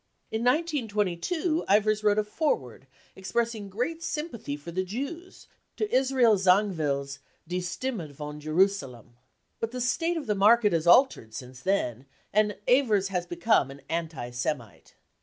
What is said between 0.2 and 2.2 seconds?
In 1922 Ewers wrote